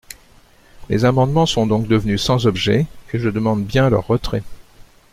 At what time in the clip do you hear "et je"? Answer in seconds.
3.13-3.29